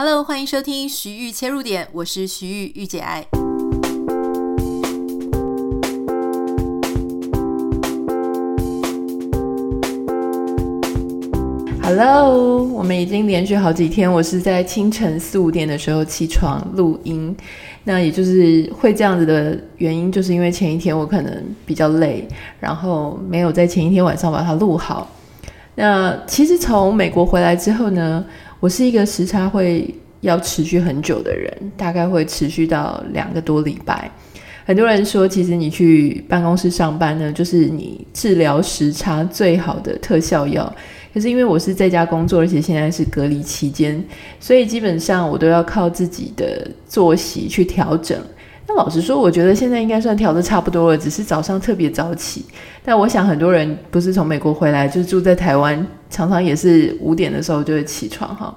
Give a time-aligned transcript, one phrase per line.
[0.00, 3.26] Hello，欢迎收听徐玉切入点，我是徐玉御姐爱。
[11.82, 17.36] Hello，我们已经连续好几天，我是在清晨四五点的时候起床录音，
[17.82, 22.24] 那也就是会这样子的原因，就是因为前一天我可能比较累，
[22.60, 25.10] 然后没有在前一天晚上把它录好。
[25.74, 28.24] 那其实从美国回来之后呢，
[28.60, 34.10] 我是一个时差会要持续很久的人，大概会持续到两个多礼拜。
[34.64, 40.70] 很多人说，其实你去办公室上班呢，就是你治疗时差最好的特效药。
[41.14, 44.04] 可是因为我是在家工作，而且现在是隔离期间，
[44.38, 48.18] 所以基本上我都要靠自己的作息去调整。
[48.66, 52.44] 那老实说，我觉得现在应该算调得差不多了，只是早上特别早起。
[52.84, 58.54] 但我想很多人不是从美国回来，就是住在台湾，常常也是五点的时候就会起床哈。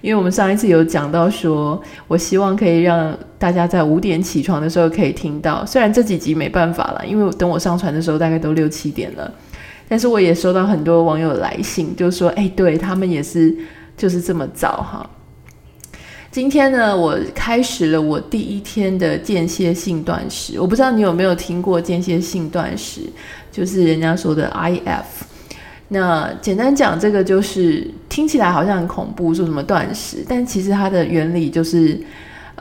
[0.00, 5.64] 因为我们上一次有讲到说，我希望可以让大家在五点起床的时候可以听到。
[5.64, 9.32] 虽然这几集没办法了，因为等我上传的时候大概都六七点了，
[9.88, 13.56] 但是我也收到很多网友来信，就说，哎，对，他们也是
[13.96, 15.08] 就是这么早哈。
[16.32, 20.58] 今天呢，我开始了我第一天的间歇性断食。
[20.58, 23.02] 我不知道你有没有听过间歇性断食，
[23.52, 25.04] 就是人家说的 IF。
[25.92, 32.00] 那简单讲，这个就是听起来好像很恐怖，说什么断食，但其实它的原理就是，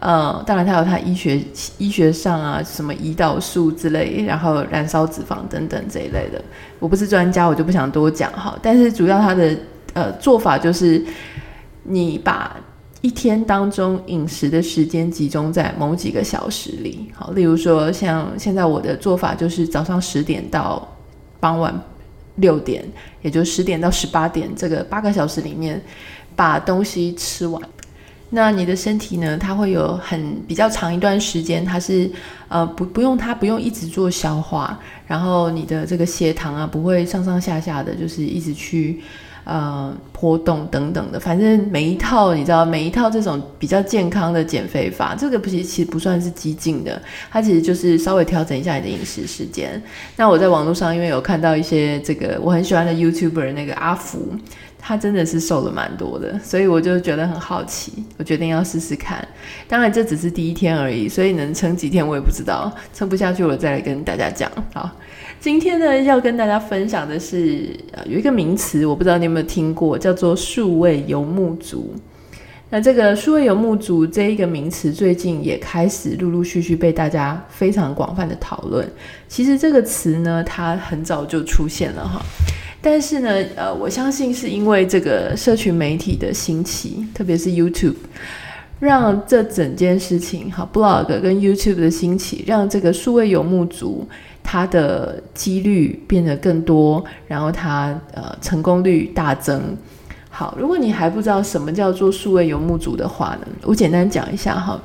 [0.01, 1.41] 呃，当然它有它医学
[1.77, 6.43] 医学上啊，什么胰岛素之类，然后燃烧脂肪等等这一类的。
[6.77, 8.59] 我不是专家，我就不想多讲哈。
[8.61, 9.57] 但是主要它的
[9.93, 11.01] 呃做法就是，
[11.83, 12.57] 你把
[12.99, 20.85] 一天当中饮食的时间集中在某几个小时里，好，例如说像现在我的做法就是早上十点到
[21.39, 21.73] 傍晚
[22.35, 22.83] 六点，
[23.21, 25.81] 也就十点到十八点这个八个小时里面
[26.35, 27.61] 把东西吃完。
[28.29, 32.09] 那你的身体呢，它会有很比较长一段时间，它是
[32.47, 39.01] 呃不不用它不用一直做消化，然后你的这个血糖啊不会上上下下的，就是一直去。
[39.43, 49.81] 呃，波动等等的，反正每一套你知道，每一套这种比较健康的减肥法，这个不其实其实不算是激进的，它其实就是稍微调整一下你的饮食时间。
[50.15, 54.33] 那我在网络上因为有看到一些这个我很喜欢的 YouTuber 那个阿福，
[54.81, 59.25] 他真的是瘦了蛮多的，所以我就觉得很好奇，我决定要试试看。
[59.67, 64.51] 当然这只是第一天而已，所以能撑几天我也不知道，撑不下去我再来跟大家讲。
[64.73, 64.89] 好。
[65.39, 67.75] 今天呢，要跟大家分享的是，
[68.05, 71.95] 有一个名词，我不知道你有没有听过，叫做数位游牧族。
[72.69, 78.87] 那这个数位游牧族这一个名词，最近也开始陆陆续续被大家非常广泛的讨论。
[79.27, 82.21] 其实这个词呢，它很早就出现了哈，
[82.81, 87.95] 但是呢，呃，我相信是因为这个社群媒体的兴起，特别是 YouTube，
[88.79, 94.07] 让这整件事情，哈，Blog 跟 YouTube 的兴起，让这个数位游牧族。
[94.43, 99.77] 它的几率变得更多，然后它呃成功率大增。
[100.31, 104.81] 好，如果你还不知道什么叫做数位游牧族的话呢，我简单讲一下哈。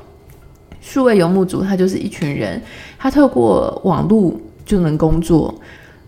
[0.79, 2.61] 数位游牧族，他就是一群人，
[2.99, 5.53] 他透过网络就能工作，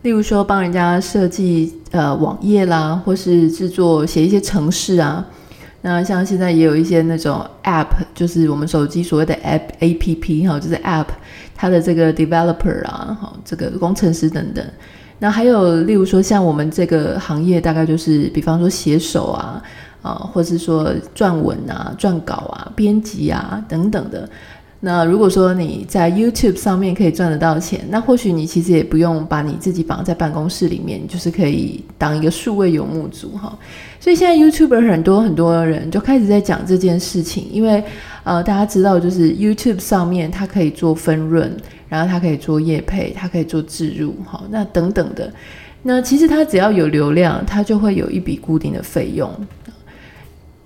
[0.01, 5.25] 例如说帮人家设计呃网页啦，或是制作写一些程式啊。
[5.81, 11.07] 那像现在也有一些那种 App，就是我们手机所谓的 App A P P 哈，就是 App，
[11.55, 14.65] 它的这个 Developer 啊，哈，这个工程师等等。
[15.19, 19.61] 那还有例如说像我们这个行业，大概就是比方说写手啊，
[20.01, 24.29] 啊，或是说撰文啊、撰稿啊、编辑啊等等的。
[24.81, 33.57] 那如果说你在 YouTube 上面可以赚得到钱，那或许你其实也不用把你自己绑在办公室里面，就是可以当一个数位游牧族哈。
[34.00, 37.84] 所以现在 YouTuber 很多很多人就开始在讲这件事情，因为
[38.23, 41.51] 呃大家知道就是 YouTube 上面它可以做分润，
[41.90, 45.29] 然后它可以做业配，它可以做置入哈，那等等的。
[45.84, 49.29] 那其实它只要有流量，它就会有一笔固定的费用。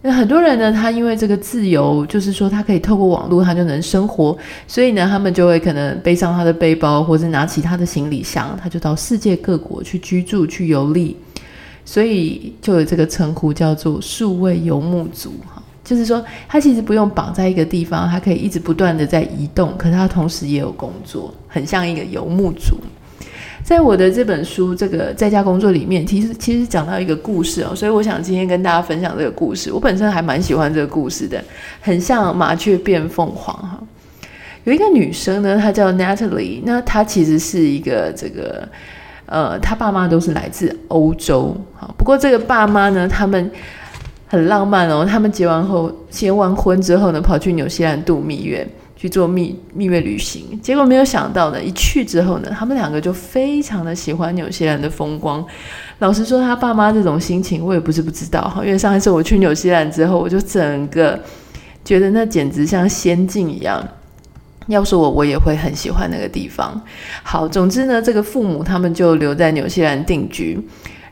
[0.06, 4.38] 那很多人呢，他因为这个自由，就是说他可以透过网络，他就能生活，
[4.68, 11.16] 所以呢，他们就会可能背上他的背包，或者拿起他的行李箱，他就到世界各国去居住、去游历，
[11.86, 22.76] 所以就有这个称呼叫做数位游牧族哈，就是说他其实不用绑在一个地方，他可以一直不断的在移动，可是他同时也有工作，很像一个游牧族。
[23.64, 29.72] 在我的这本书《这个在家工作》里面，其实其实讲到一个故事哦，所以我想今天跟大家分享这个故事。
[29.72, 31.42] 我本身还蛮喜欢这个故事的，
[31.80, 33.80] 很像麻雀变凤凰哈。
[34.66, 38.68] 有一个女生呢，她叫 Natalie，那她其实是一个这个
[39.26, 41.90] 呃，她爸妈都是来自欧洲哈。
[41.98, 43.50] 不过这个爸妈呢，他们
[44.28, 45.06] 很浪漫哦。
[45.06, 48.68] 他们结完后，结完婚之后呢，跑去纽西兰度蜜月，
[49.04, 50.58] 去做蜜蜜月旅行。
[50.62, 55.46] 结果没有想到呢，一去之后呢，他们两个就非常的喜欢纽西兰的风光。
[56.00, 58.64] 老实说，他爸妈这种心情，我也不是不知道哈。
[58.64, 61.20] 因为上一次我去纽西兰之后，我就整个
[61.84, 63.86] 觉得那简直像仙境一样。
[64.68, 66.82] 要说我，我也会很喜欢那个地方。
[67.24, 70.58] 好，总之呢，这个父母他们就留在纽西兰定居，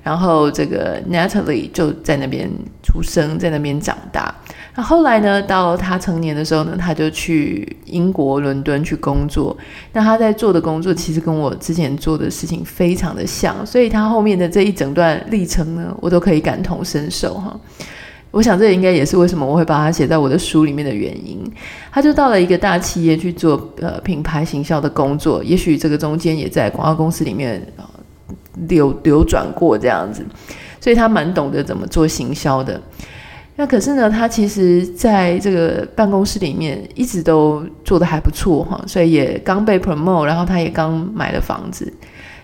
[0.01, 2.49] 然后这个 Natalie 就在那边
[2.81, 4.33] 出生，在那边长大。
[4.73, 9.55] 那后来呢，到他成年的时候呢，他就去英国伦敦去工作。
[9.91, 17.59] 那他在做的工作其实跟我之前做的事情非常的像，所以他后面的这一整段历程呢，我都可以感同身受哈。
[18.31, 21.43] 我想，这应该也是为什么我会把它写在我的书里面的原因。
[21.91, 27.61] 他就到了一个大企业去做呃品牌行销的工作，也许这个中间也在广告公司里面
[28.69, 30.25] 流流转过这样子，
[30.79, 32.81] 所以他蛮懂得怎么做行销的。
[33.61, 41.93] 那可是呢，他其实在这个办公室里面一直都做得还不错哈，所以也刚被 promote，然后他也刚买了房子。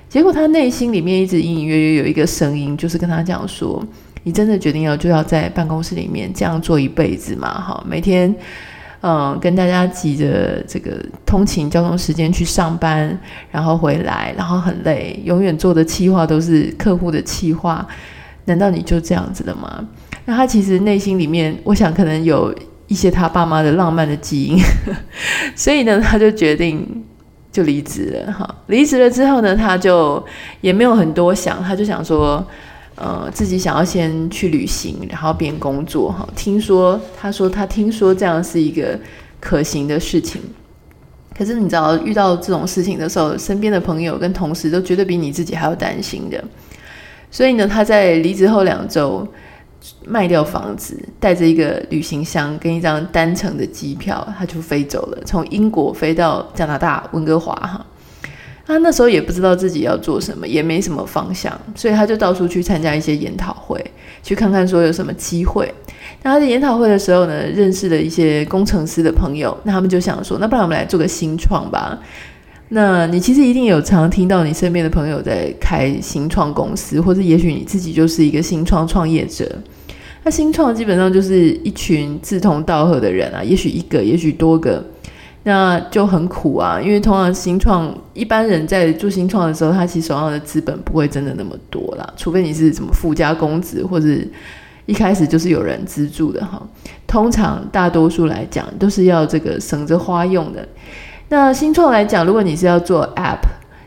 [0.08, 3.84] 结果他内心里面一直隐隐约约有一个声音，就是跟他讲说。
[4.22, 7.50] 你真的决定要就要在办公室里面这样做一辈子吗？
[7.62, 8.36] 哈，每天
[9.02, 13.18] 嗯跟大家挤着这个通勤交通时间去上班，
[13.50, 17.88] 然后回来，然后很累，永远做的企划都是客户的企划，
[18.46, 19.84] 难道你就这样子的吗？
[20.27, 22.53] 那他其实内心里面，我想可能有
[22.88, 24.59] 一些他爸妈的浪漫的基因，
[25.57, 27.03] 所以呢，他就决定
[27.51, 28.31] 就离职了。
[28.31, 30.24] 哈，离职了之后呢，他就
[30.62, 32.45] 也没有很多想，他就想说。
[33.00, 36.27] 呃，自己想要先去旅行，然后边工作哈。
[36.35, 39.00] 听说他说他听说这样是一个
[39.39, 40.41] 可行的事情，
[41.38, 46.44] 可是你知道遇到这种事情的时候，身边的朋友跟同事都绝对比你自己还要担心的。
[47.30, 49.27] 所以呢，他在离职后两周
[50.06, 57.85] 卖掉房子，带着一个旅行箱跟一张单程的机票，他就飞走了，从英国飞到加拿大温哥华哈。
[58.65, 63.81] 他那时候也不知道自己要做什么，也没什么方向，所以他就到处去参加一些研讨会，
[64.21, 65.74] 去看看说有什么机会。
[66.21, 71.97] 那他在研讨会的时候呢，认识了一些工程师的朋友，那他们就想说，那不然我们来做个新创吧。
[72.69, 79.50] 那你其实一定有常听到你身边的朋友在开新创公司，或者也许你自己就是一个新创创业者。
[80.24, 84.86] 那新创基本上就是一群志同道合的人啊，也许一个，也许多个。
[85.44, 94.10] 那就很苦啊，因为通常新创一般人在做新创的时候，他其实手上的资本不会真的那么多啦，除非你是什么富家公子，或者
[94.86, 96.62] 一开始就是有人资助的哈。
[97.08, 100.68] 通常大多数来讲都是要这个省着花用的。
[101.29, 103.39] 那新创来讲，如果你是要做 App，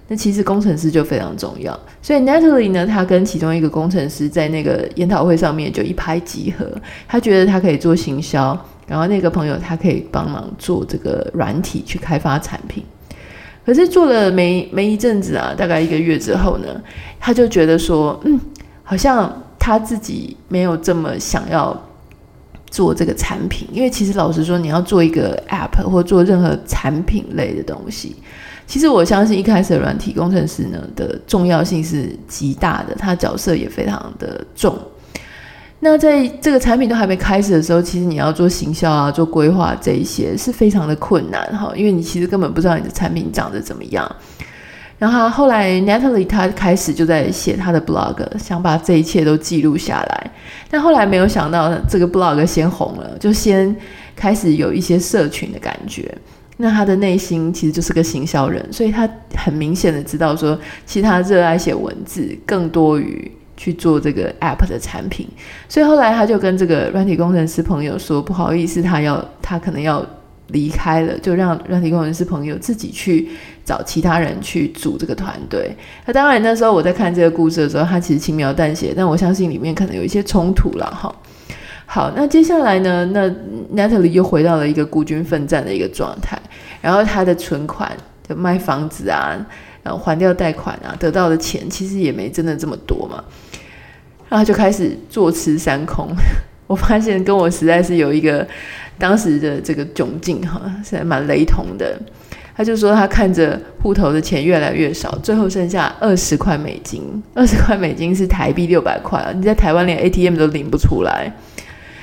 [0.08, 1.78] 那其实工程师就非常重要。
[2.02, 6.66] 所以 Natalie 呢，他跟其中一个工程师在那个研讨会上面就一拍即合，
[7.08, 8.58] 他觉得他可以做行销。
[8.86, 12.82] 然后那个朋友他可以帮忙做这个软体去开发产品，
[13.64, 16.66] 可是做了没没一阵子啊，大概一个月之后呢，
[17.20, 18.36] 他就觉得说，嗯，
[18.82, 21.80] 好像他自己没有这么想要
[22.70, 28.14] 做这个产品，因为其实老实说，你要做一个 App 或做任何产品类的东西，
[28.66, 34.78] 其实我相信一开始的软体工程师呢的重要性是极大的，他角色也非常的重。
[35.80, 44.16] 那在这个产品都还没开始的时候，其实你要做行销啊，做规划这一些是非常的困难哈，因为你其实根本不知道你的产品长得怎么样。
[45.00, 50.30] 然后后来 Natalie 她开始就在写她的 blog，想把这一切都记录下来。
[50.70, 53.74] 但后来没有想到这个 blog 先红了，就先
[54.14, 56.16] 开始有一些社群的感觉。
[56.58, 63.28] 那他的内心其实就是个行销人，所以他很明显的知道说，其实他热爱写文字更多于。
[63.56, 65.28] 去做这个 app 的产品，
[65.68, 70.02] 所以后来他就跟这个软体工程师朋友说，不好意思，他要他可能要
[70.46, 73.28] 离开了，就让软体工程师朋友自己去
[73.70, 75.72] 找其他人去组这个团队。
[76.04, 81.14] 那当然那时候我在看这个故事的时候，他其实轻描淡写，但我相信里面可能有一些冲突了哈。
[81.86, 83.30] 好，那接下来呢，那
[83.72, 86.36] Natalie 又回到了一个孤军奋战的一个状态，
[86.80, 87.96] 然后他的存款
[88.28, 89.38] 就卖房子啊，
[89.84, 93.22] 然后还掉贷款啊，得到的钱其实也没真的这么多嘛。
[94.28, 96.08] 然后就开始坐吃山空，
[96.66, 98.44] 我发现跟我实在是有一个
[98.98, 101.96] 当时的这个窘境哈，是还蛮雷同的。
[102.56, 109.32] 他就说他看着户头的钱越来越少，最后剩下二十块美金，二十块美金是台币六百块啊！
[109.34, 111.32] 你在台湾连 ATM 都领不出来。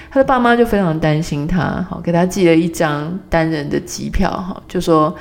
[0.10, 5.14] 他的爸妈就非常担心他，好给他寄了一张单人的机票哈，就说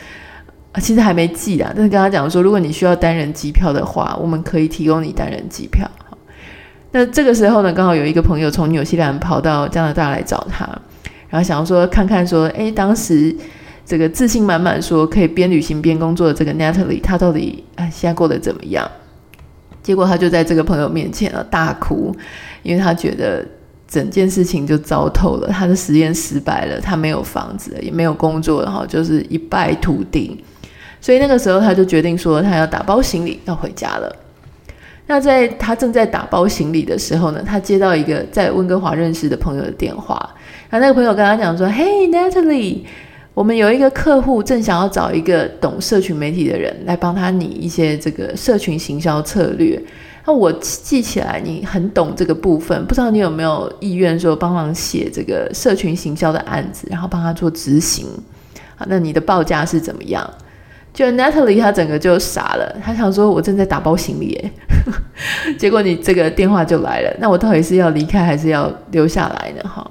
[0.81, 5.91] 其实还没寄啊，但是跟他讲说，如果你需要单人机票的话，我们可以提供你单人机票。
[6.93, 10.65] 那这个时候呢，刚好有一个朋友从纽西兰跑到加拿大来找他，
[11.29, 13.37] 然后想要说看看说，哎，当时
[13.87, 18.87] 这个自信满满说可以边旅行边工作的这个 Natalie，她到底哎现在过得怎么样？
[19.83, 22.13] 结果他就在这个朋友面前啊大哭，
[22.65, 23.47] 因为他觉得
[23.87, 30.43] 整件事情就糟透了，他的实验失败了，他没有房子，也没有工作，然后就是一败涂地。
[31.01, 34.13] 所以那个时候他就决定说，他要打包行李要回家了。
[35.07, 40.35] 那在他正在打包行李的时候呢，他接到一个在温哥华认识的朋友的电话。
[40.71, 42.81] 那那个朋友跟他讲说：“嘿，Natalie，
[43.37, 49.79] 我们有一个客户正想要找一个懂社群媒体的人来帮他拟一些这个社群行销策略。
[50.25, 58.07] 那我记起来你很懂这个部分，不知道你有没有意愿说帮忙写这个社群行销的案子，然后帮他做执行。
[58.75, 60.27] 好，那你的报价是怎么样？”
[60.95, 64.51] 就 Natalie，她整个就傻了，她想说：“我正在打包行李，耶。
[65.61, 69.69] ”结果你这个电话就来了，那我到底是要离开还是要留下来呢？
[69.69, 69.87] 哈，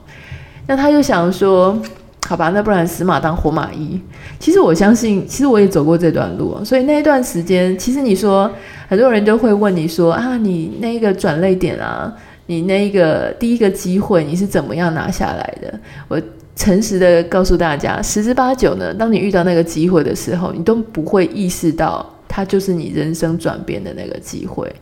[0.65, 1.79] 那他就想说
[2.27, 3.99] ：“好吧，那不然死马当活马医。”
[4.39, 8.51] 其实我相信，其实我也走过这段路，所以那一段时间，其实你说
[8.87, 12.13] 很多人都会问你说：“啊，你那个转捩点啊，
[12.47, 15.79] 你那一个第一个机会，你是怎么样拿下来的？”
[16.09, 16.21] 我。
[16.57, 24.73] 诚实的告诉大家，十之八九呢，当你遇到那个机会的时候，你都不会意识到它就是你人生转变的那个机会。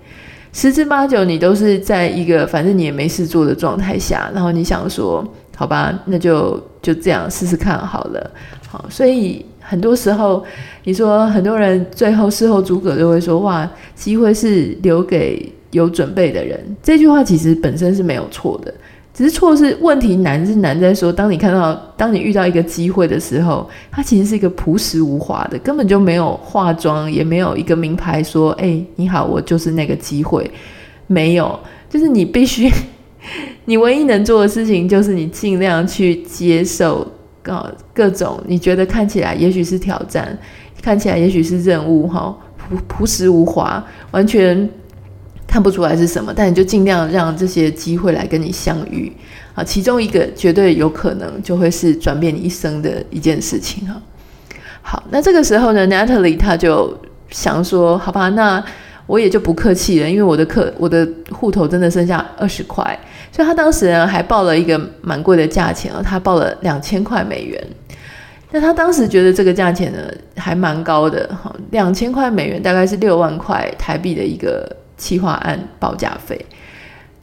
[0.52, 5.28] 十之八九，你都是在一个反正你也没事做的状态下，然后你想说，
[5.63, 8.32] 好吧，那就就这样试试看好了。
[8.67, 10.43] 好，所以很多时候，
[10.84, 13.65] 你说很多人最后事后诸葛都会说，哇，
[13.96, 16.60] 机会是留给有准备的人。
[16.84, 18.74] 这句话其实本身是没有错的。
[19.13, 30.51] 只是错是问题难是难在说，当你看到，当你遇到一个机会的时候，它其实是一个朴实无华的，根本就没有化妆，也没有一个名牌说，哎、你好，我就是那个机会，
[31.08, 31.58] 没有，
[31.89, 32.70] 就是你必须，
[33.65, 37.06] 你唯一能做的事情就是你尽量去接受，
[37.44, 40.38] 啊，各种你觉得看起来也许是挑战，
[40.82, 44.70] 看起来也许是任务，哈，朴朴实无华，完全。
[45.46, 49.12] 看不出来是什么，但你就尽量让这些机会来跟你相遇
[49.53, 54.01] 啊，其中一个绝对有可能就会是转变你一生的一件事情哈。
[54.82, 56.98] 好，那这个时候呢，Natalie 她就
[57.30, 58.63] 想说，好吧，那
[59.05, 62.83] 我也就不客气了，因为我的客我的户头真的剩下二十块，
[63.31, 67.62] 所以他当时呢还报了一个蛮贵的价钱啊，他报了两千块美元。
[68.51, 70.00] 那他当时觉得这个价钱呢
[70.36, 74.69] 还蛮高的哈，两千块美元大概是六万块台币的一个。
[74.95, 76.39] 企划案报价费，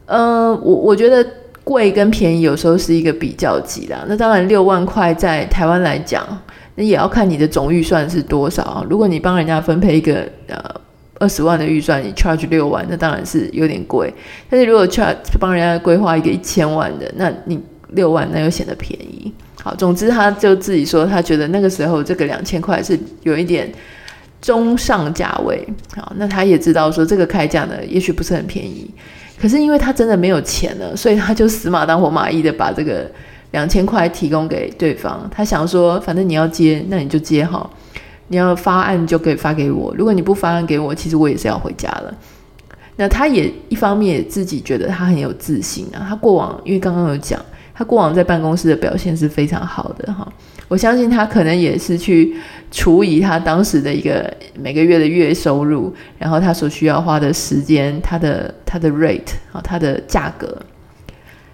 [0.05, 1.25] 呃，我我觉得
[1.65, 4.05] 贵跟便宜有时候是一个比较级啦。
[4.07, 6.27] 那当然六万块在台湾来讲，
[6.75, 8.85] 那也要看你的总预算是多少。
[8.91, 10.59] 如果你帮人家分配一个呃
[11.21, 14.13] 二十万的预算，你 charge 六万，那当然是有点贵。
[14.49, 17.57] 但是如果 charge 帮人家规划一个一千万的，那你
[17.91, 19.33] 六万那又显得便宜。
[19.63, 23.73] 好，总之他就自己说，他觉得那个时候这个两千块是有一点。
[24.41, 25.63] 中上价位，
[25.95, 28.91] 好，那他也知道说这个开价呢，也许不是很便宜，
[29.39, 33.07] 可是因为他真的没有钱了，所以他就死马当活马医的把这个
[33.51, 35.29] 两千块提供给对方。
[35.31, 37.71] 他想说，反正你要接，那你就接好，
[38.33, 39.93] 你要发案就可以发给我。
[39.99, 42.15] 如果你不发案给我，其实我也是要回家了。
[42.95, 47.41] 那他也一方面自己觉得他很有自信啊，他过往因为刚刚有讲，
[47.75, 50.31] 他过往在办公室的表现是非常好的哈。
[50.69, 52.37] 我相信他可能也是去
[52.71, 60.57] 除以他当时的一个每个月的月收入，然后他所需要花的时间，他的他的 rate 啊，他的价格。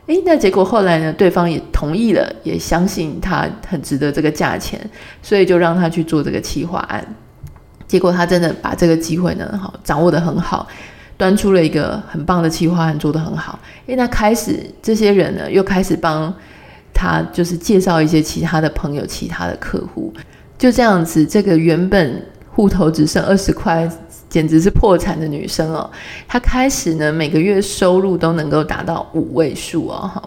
[0.07, 4.81] 诶，那结果后来呢，对方也同意了，也相信他很值得这个价钱，
[5.23, 7.05] 所以就让他去做这个企划案。
[7.87, 10.67] 结果他真的把这个机会呢，好掌握得很好，
[11.17, 13.59] 端出了一个很棒的企划案，做得很好。
[13.87, 16.35] 诶，那开始这些人呢，又开始帮。
[16.99, 20.11] 他就是介绍一些其他的朋友、其他的客户，
[20.57, 21.27] 就这样子。
[21.27, 22.25] 这个原本
[22.57, 23.87] 户头只剩二十块，
[24.31, 25.91] 简直是破产的女生哦，
[26.27, 30.23] 她开始呢每个月收入都能够达到五位数哦，哈，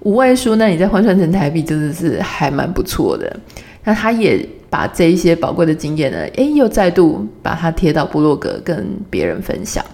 [0.00, 3.36] 五位数，那你再换算成台币，真的是还蛮不错的。
[3.82, 9.84] 那她也把这一些宝贵的经验呢，诶，又再度把它贴到部落格跟别人分享。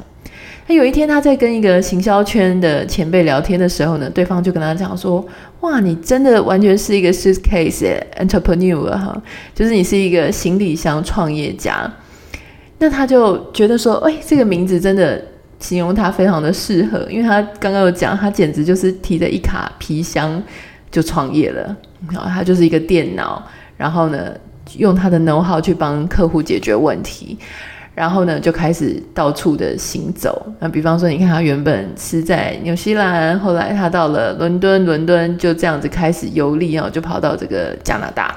[0.68, 5.24] 那有一天，他在跟一个行销圈的前辈聊天的时候呢，对方就跟他讲说
[5.60, 9.20] ：“哇，你真的完全是一个 suitcase entrepreneur 哈，
[9.54, 11.92] 就是你是一个行李箱创业家。”
[12.78, 15.20] 那他就觉得说：“哎，这个名字真的
[15.58, 20.40] 形容他非常的适合，因为他刚刚有讲，他简直就是提着一卡皮箱
[20.92, 21.76] 就创业了。
[22.10, 23.42] 然后他就是一个电脑，
[23.76, 24.32] 然后呢，
[24.76, 27.36] 用他的 know how 去帮客户解决问题。”
[27.94, 30.46] 然后呢，就开始到处的行走。
[30.60, 38.34] 那比方说，你看他原本是在纽西兰，后来他到了伦敦，伦敦就这样子开始游历，然后就跑到这个加拿大。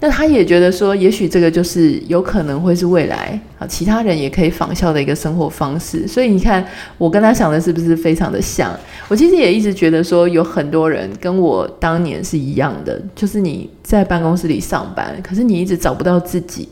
[0.00, 6.08] 那他也觉得说，也许这个就是有可能会是未来啊，其他人也可以仿效的一个生活方式。
[6.08, 6.66] 所以你看，
[6.98, 8.76] 我跟他想的是不是非常的像？
[9.06, 16.68] 我其实也一直觉得说，有很多人跟我当年是一样的，就是你在办公室里上班，可是你一直找不到自己。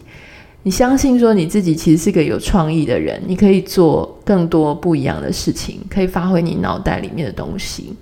[0.62, 7.94] 你相信说你自己其实是个有创意的人，你可以做更多不一样的事情，可以发挥你脑袋里面的东西。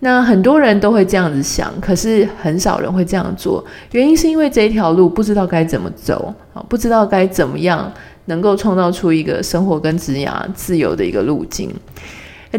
[0.00, 3.64] 那很多人都会这样子想，可是很少人会这样做。
[3.92, 7.92] 原因是因为这一条路不知道该怎么走啊，不知道该怎么样
[8.26, 11.70] 能够创造出一个生活跟职业自由的一个路径。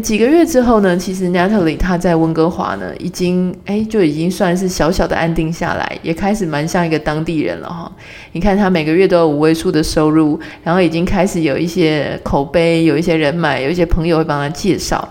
[0.00, 7.90] 几个月之后呢，其实 Natalie 她在温哥华呢，已经哎就已经算是小小的安定下来，也开始蛮像一个当地人了哈。
[8.32, 15.08] 你看她每个月都有五位数的收入，然后已经开始有一些口碑，有一些人脉，有一些朋友会帮她介绍。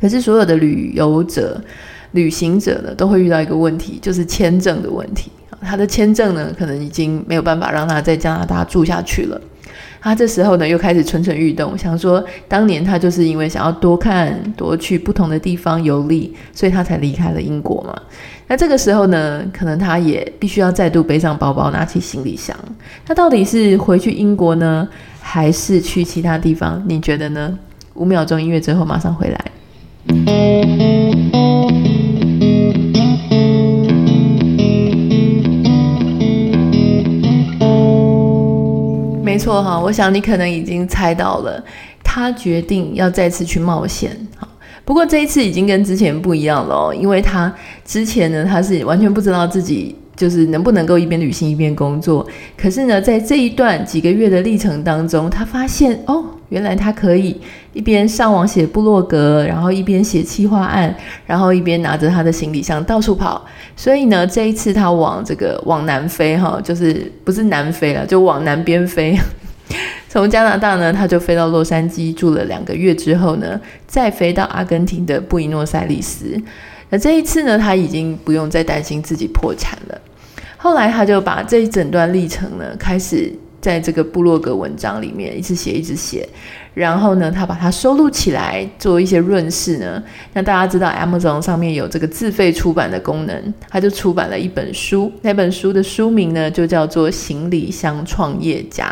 [0.00, 1.62] 可是所有的旅游者、
[2.12, 5.30] 旅行者呢，都会遇到一个问题，就是签证的问题。
[5.64, 9.40] 他的签证呢，可能已经没有办法让他在加拿大住下去了。
[10.02, 17.94] 他这时候呢，又开始蠢蠢欲动，想说，当年他就是因为想要多看、多去不同的地方游历，所以他才离开了英国嘛。
[18.48, 22.54] 那这个时候呢，可能他也必须要再度背上包包，拿起行李箱。
[23.06, 24.86] 他到底是回去英国呢，
[25.20, 26.82] 还是去其他地方？
[26.88, 27.56] 你觉得呢？
[27.94, 31.11] 五秒钟音乐之后，马上回来。
[39.42, 41.60] 错哈，我想你可能已经猜到了，
[42.04, 44.16] 他决定要再次去冒险。
[44.84, 47.52] 不过这一次已经跟之前不一样了，因为他
[47.84, 52.24] 之前呢，他是完全不知道自己就是能不能够一边旅行一边工作。
[52.56, 57.40] 可是呢，在这一段几个月的历程当中，他发现哦，原来他可以
[57.72, 60.94] 一边上网写部落格，然后一边写企划案，
[61.24, 63.42] 然后一边拿着他的行李箱到处跑。
[63.74, 69.18] 所以呢，这一次他往这个往南飞哈，就是不是南飞了，就往南边飞。
[70.10, 76.38] 从加拿大呢，他就飞到洛杉矶住了两个月之后呢，再飞到阿根廷的布宜诺斯艾利斯。
[76.90, 79.98] 那这一次呢，他已经不用再担心自己破产了。
[80.58, 86.28] 后来他就把这一整段历程呢，开始在这个部落格文章里面一直写，一直写。
[86.74, 90.02] 然后呢，他把它收录起来，做一些润饰呢。
[90.32, 95.12] 那大家知道，Amazon 上面有这个自费出版的功能，他就出版了一本书。
[95.22, 98.86] 那本书的书名呢，就叫做《行李箱创业家》。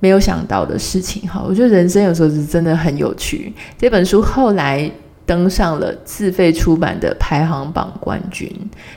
[0.00, 3.52] 没有想到的事情，哈，我觉得人生有时候是真的很有趣。
[3.78, 4.90] 这本书后来
[5.24, 8.50] 登上了自费出版的排行榜冠军，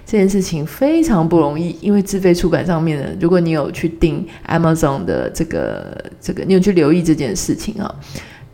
[0.05, 7.93] 这件事情非常不容易，因为自费出版上面呢，如果你有去订 Amazon 的这个这个，你有去留意这件事情啊？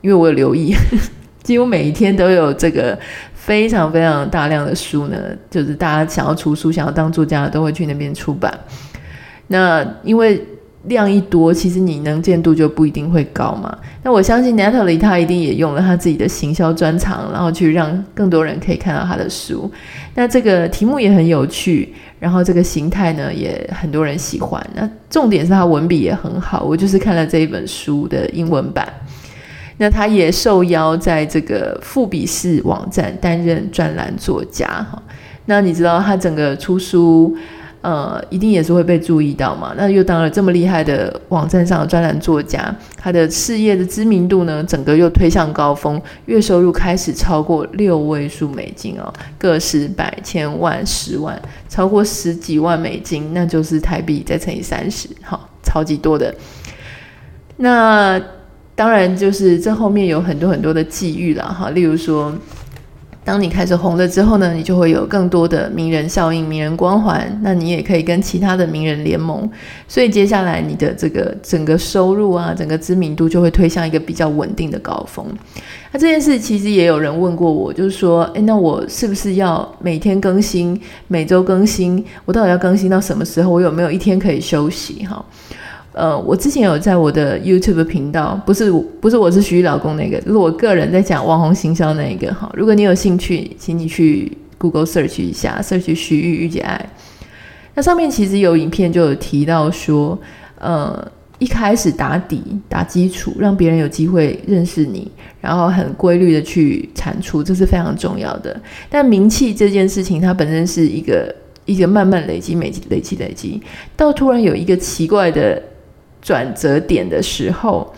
[0.01, 0.75] 因为我有留意，
[1.43, 2.97] 几乎每一天都有这个
[3.34, 5.17] 非常非常大量的书呢，
[5.49, 8.53] 就是大家想要出书、想要当作家都会去那边出版。
[9.47, 10.43] 那因为
[10.86, 13.78] 量一多，其实你能见度就不一定会高嘛。
[14.02, 19.72] 那我相信 Natalie 她一定也用了她自己的行销专长，然后去让更多人可以看到她的书。
[20.15, 24.65] 那这个题目也很有趣，然后这个形态呢也很多人喜欢。
[24.74, 28.88] 那重点是他文笔也很好，我就是看了这一本书的英文版。
[29.78, 35.02] 那他也受邀在这个富比士网站担任专栏作家哈。
[35.46, 37.38] 那你知道他整个出书。
[37.82, 39.74] 呃，一定也是会被注意到嘛。
[39.76, 56.34] 那又当了这么厉害的网站上的专栏作家，他的事业的知名度呢，整个又推向高峰，月收入开始超过六位数美金哦，个十百千万十万，超过十几万美金，那就是台币再乘以三十，好，超级多的。
[57.58, 58.22] 那
[58.76, 62.32] 当然就是这后面有很多很多的际遇了哈，例如说。
[63.23, 69.47] 当你开始红了之后呢，你就会有更多的名人效应、名人光环，那你也可以跟其他的名人联盟，
[69.88, 75.25] 所以接下来你的这个整个收入啊，整个知名度就会推向一个比较稳定的高峰。
[75.91, 82.03] 那这件事其实也有人问过我，就是说，诶，那我是不是要每天更新、每周更新？
[82.25, 83.51] 我到底要更新到什么时候？
[83.51, 85.05] 我有没有一天可以休息？
[85.05, 85.23] 哈。
[85.93, 92.49] 呃，我之前有在我的 YouTube 频道，不是不是我是徐玉老公那个，就是我个人在讲网红行销那一个哈。
[92.56, 96.89] 如果你有兴趣，请你去 Google search 一下，search 徐玉玉姐爱。
[97.73, 100.17] 那上面其实有影片就有提到说，
[100.60, 101.06] 呃，
[101.39, 108.58] 一开始打底打基础，让别人有机会认识你，然后很规律的去产出，这是非常重要的。
[108.89, 113.62] 但名气这件事情，它本身是一个一个慢慢累积、累积、累积、累积，
[113.97, 115.62] 到突然有一个奇怪的。
[116.21, 117.93] 转折点的时候，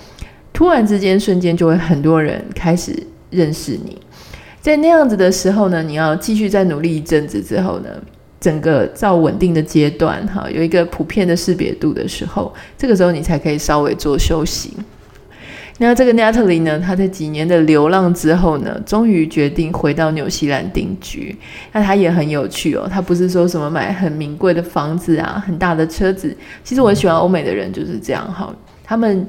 [0.53, 2.95] 突然之间瞬间就会很多人开始
[3.29, 3.99] 认识你。
[4.61, 7.89] 在那样子的时候呢，你要继续再努力一阵子之后呢，
[8.39, 14.71] 整个到稳定的阶段，哈，有一个普遍的识别度的时候，这个时候你才可以稍微做休息。
[15.85, 21.35] 那这个 Natalie 呢，她在几年的流浪之后呢，终于决定回到纽西兰定居。
[21.71, 26.35] 那她也很有趣哦，她不是说什么买很名贵的房子啊，很大的车子。
[26.63, 29.27] 其实我喜欢欧美的人就是这样哈，他们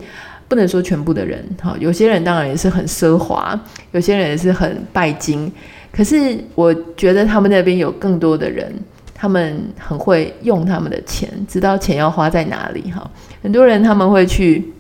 [0.49, 3.59] 不能说全部的人哈，有些人当然也是很奢华，
[3.93, 5.51] 有些人也是很拜金。
[5.91, 8.73] 可是我觉得他们那边有更多的人，
[9.15, 13.11] 他们很会用他们的钱，知道钱要花在哪里哈。
[13.43, 14.74] 很多人他们会去。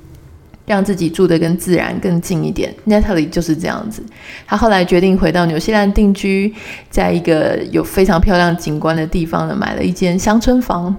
[0.66, 2.74] 让自己住得更自然、更近一点。
[2.86, 4.02] Natalie 就是这样子。
[4.46, 6.52] 她后来决定回到纽西兰定居，
[6.90, 10.94] 在一个有非常漂亮景观的地方呢，买了一间乡村房，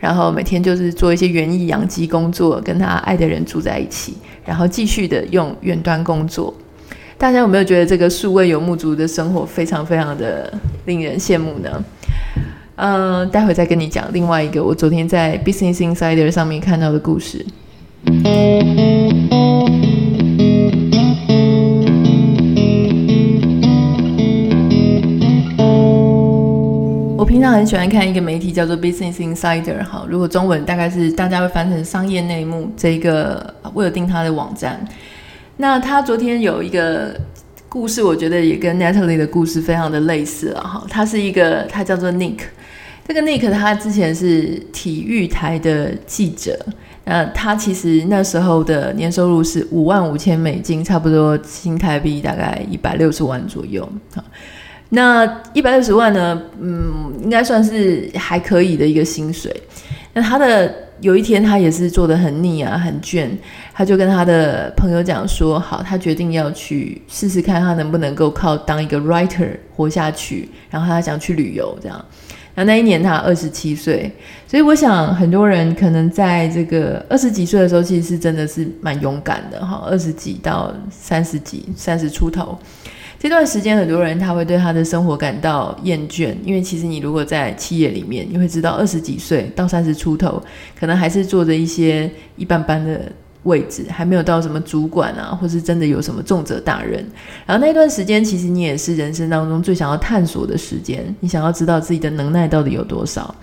[0.00, 6.52] 然后每天就是做一些园艺养鸡工作，跟她爱的人住在一起，然后继续的用远端工作。
[7.16, 10.52] 大家有没有觉得这个数位游牧族的生活非常非常的
[10.86, 11.84] 令人羡慕呢？
[12.76, 17.46] 嗯、待会再跟你讲另外一个我昨天在 Business Insider 上面看到的故事。
[27.16, 34.84] 我平常很喜欢看一个媒体叫做 Business Insider，哈，如果中文大概是大家会翻成商业内幕这一个威尔丁他的网站。
[35.56, 37.18] 那他昨天有一个
[37.68, 40.84] 故事，我觉得也跟 Natalie 的故事非常的类似了哈。
[40.90, 42.40] 他是一个，他叫做 Nick，
[43.06, 46.58] 这个 Nick 他之前是体育台的记者。
[47.06, 53.86] 那他其实那时候的年收入是五万五千美金，差不多新台币大概一百六十万左右。
[54.88, 59.54] 那一百六十万呢，嗯，应该算是还可以的一个薪水。
[60.14, 63.28] 那他的有一天，他也是做得很腻啊，很倦，
[63.74, 70.48] 他就跟他的朋友讲说，好，他决定要去试试看，他能不能够靠当一个 writer 活下去。
[70.70, 72.02] 然后他想去旅游，这样。
[72.56, 74.10] 那那一年他二十七岁，
[74.46, 79.84] 所以我想很多人可能在这个二十几岁的时候，其实是真的是蛮勇敢的哈。
[79.88, 82.56] 二十几到三十几、三十出头
[83.18, 90.42] 这段时间，很多人他会对他的生活感到厌倦，因为其实你如果在企业里面，你会知道二十几岁到三十出头，
[90.78, 93.00] 可能还是做着一些一般般的。
[93.44, 97.04] 位置还没有到什么主管啊，或是真的有什么重责大任。
[97.46, 103.34] 然后那段时间，其实你也是人生当中最想要探索的时间，你想要知道自己的能耐到底有多少。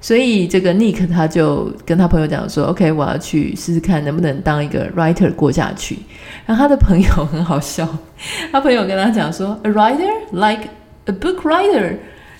[0.00, 5.98] 所以这个 Nick 他就跟他朋友讲说：“OK，我要去试试看能不能当一个 writer 过下去。”
[6.46, 7.88] 然后他的朋友很好笑，
[8.52, 10.68] 他朋友跟他讲说：“A writer like
[11.06, 11.96] a book writer。”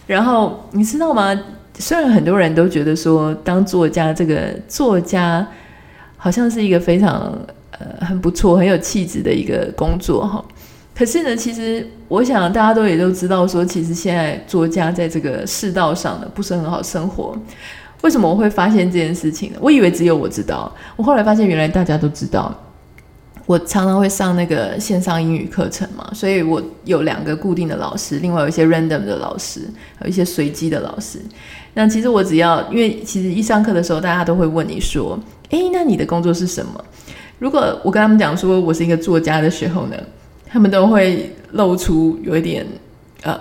[0.06, 1.36] 然后你知道吗？
[1.78, 5.46] 虽然很多人都觉得说当作家这个作家。
[6.18, 7.32] 好像是一个非常
[7.70, 10.44] 呃很不错、很有气质的一个工作哈。
[10.94, 17.34] 可是呢，其实我想大家都也都知道说，其实现在作家在这个世道上呢不是很好生活。
[18.02, 19.58] 为什么我会发现这件事情呢？
[19.60, 22.54] 我以为只有我知道，我后来发现原来大家都知道。
[23.46, 29.62] 我常常会上那个线上英语课程嘛，所以我有两个固定的老师，另外有一些 random 的老师，
[29.96, 31.18] 还有一些随机的老师。
[31.78, 35.16] 那其实我只要，因为其实一上课的时候，大家都会问你说。
[35.50, 36.84] 诶，那你的工作是什么？
[37.38, 39.96] 如果我跟他们讲说我是一个作家的时候呢，
[40.48, 42.66] 他们都会露出有一点
[43.22, 43.40] 呃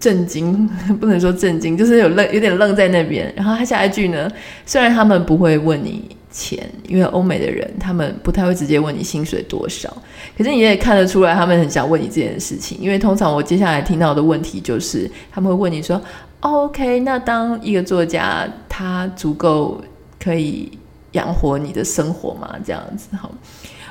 [0.00, 3.32] 震惊， 不能说震惊，就是有愣，有点愣在那边。
[3.36, 4.28] 然后他下一句呢，
[4.66, 9.88] 虽然他们不会问你钱，因为欧美的人他们不太会直接问你薪水多少，
[10.36, 12.76] 可是你也看得出来，他们很想问你这件事情。
[12.78, 15.98] 因为通常我接下来听到的问题就是，他们会问你说
[16.40, 19.80] ，OK，那当一个作家，他足够
[20.22, 20.70] 可以。
[21.12, 23.28] 养活你的生活嘛，这样子哈。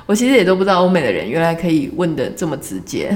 [0.05, 3.10] 我其实也都不知道欧美的人原来可以问得这么直接。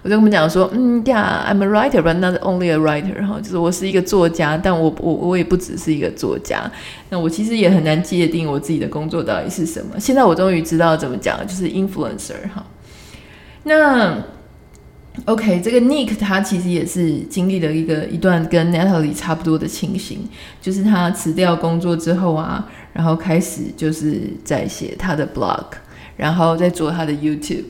[0.00, 6.70] 我就跟他们讲说，嗯，Yeah，I'm a writer，but not only a writer 哈，就是我是一个作家，但我我我也不只是一个作家。
[7.10, 9.98] 那我其实也很难界定我自己的工作到底是什么。
[9.98, 12.64] 现在我终于知道怎么讲，就是 influencer 哈。
[13.64, 14.22] 那。
[15.24, 20.20] OK，这个 Nick 他其实也是经历了一个一段跟 Natalie 差不多的情形，
[20.62, 25.64] 就是他辞掉工作之后啊，然后开始就是在写他的 blog，
[26.16, 27.64] 然后在做他的 YouTube，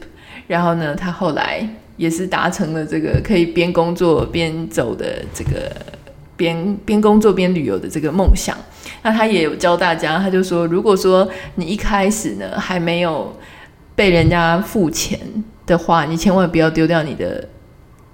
[0.46, 5.72] 然后呢，他后来也是达成了这个可以边工作边走的这个
[6.36, 8.56] 边边工作边旅游的这个梦想。
[9.02, 13.36] 那他也有教大家，他就说，如果说你一开始呢还没有
[13.96, 15.18] 被人家付钱。
[15.68, 17.46] 的话，你千万不要丢掉你的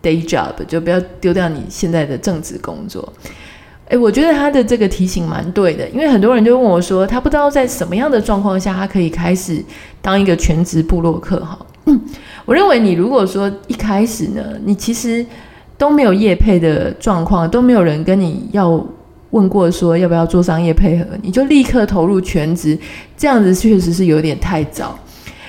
[0.02, 3.10] day job，就不要丢掉你现在的正职工作。
[3.88, 9.62] 诶，我觉得他的这个提醒蛮对的，因为很多人就问我说，他不知道在什么样的状况下，他可以开始
[10.02, 11.38] 当一个全职部落客。
[11.40, 11.58] 哈，
[12.46, 15.24] 我认为你如果说一开始呢，你其实
[15.76, 18.82] 都没有业配的状况，都没有人跟你要
[19.30, 22.78] 问过说要不要做商业配合，你就立刻投入全职，
[23.18, 24.98] 这样子确实是有点太早。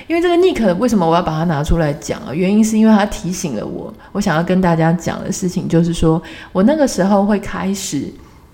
[0.06, 2.32] 因为这个 Nick 为什么我要把它拿出来讲啊？
[2.32, 8.04] 原因是因为他提醒了我，我想要跟大家讲的事情就是说，我那个时候会开始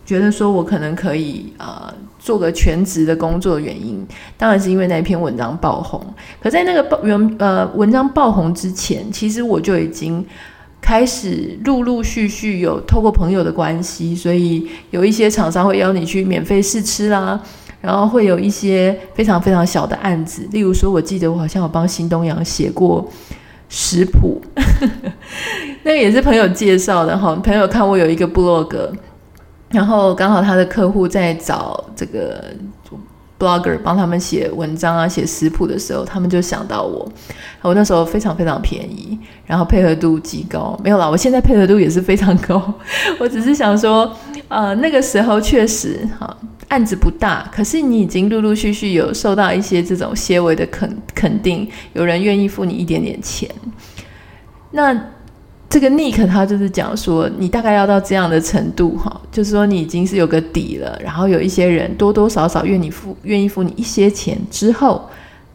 [0.06, 4.04] 觉得说我可能可以呃做个全职的工作，原因
[4.38, 6.02] 当然是因为那篇文章爆红。
[6.40, 10.24] 可在那个爆原呃文章爆红之前，其实我就已经
[10.80, 17.38] 开始陆陆续续有透过朋友的关系，所以有一些厂商会邀你去免费试吃啦。
[17.82, 23.06] 然后会有一些非常非常小的案子，例如说，我记得我好像有帮新东阳写过
[23.68, 24.40] 食谱，
[25.82, 27.34] 那个也是朋友介绍的哈。
[27.42, 28.92] 朋友看我有一个部落格，
[29.70, 32.44] 然后刚好他的客户在找这个
[33.38, 37.10] blogger 帮他们写文章啊，写食谱的时候，他们就想到我。
[37.62, 42.62] 我那时候非常非常便宜，然后配合度极高，没有啦，我现在配合度也是非常高。
[43.18, 44.12] 我只是想说，
[44.48, 46.36] 呃，那个时候确实哈。
[46.68, 53.46] 案子不大，可是你已经陆陆续续有受到一些这种些微的肯肯定，有人愿意付你一点点钱。
[54.70, 54.98] 那
[55.68, 65.10] 这个 Nick 他就是讲说，你大概要到这样的程度哈，就是说你已经是有个底了，然后有一些人多多少少愿意付愿意付你一些钱之后，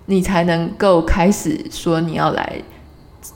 [0.05, 2.61] 你才能够开始说你要来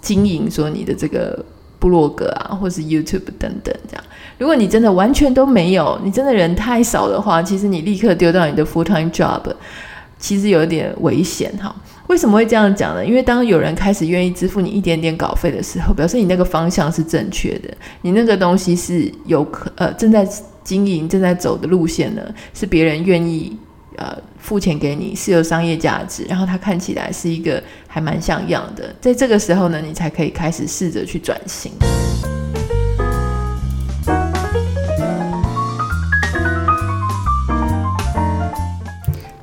[0.01, 1.43] 经营说你的这个。
[1.79, 4.03] 部落格啊，或是 YouTube 等等，这样。
[4.41, 9.39] 如果你真的完全都没有，你真的人太少的话，其实你立刻丢掉你的 full time job，
[10.17, 11.75] 其实有点危险哈。
[12.07, 13.05] 为什么会这样讲呢？
[13.05, 17.69] 因为当有人开始愿意支付你一点点稿费的时候，表示你那个方向是正确的，
[18.01, 20.27] 你那个东西是有可呃正在
[20.63, 23.55] 经营、正在走的路线呢，是别人愿意。
[23.97, 31.73] 呃，付钱给你是有商业价值，然后它看起来是一个还蛮像样的，在这个时候呢，你才可以开始试着去转型。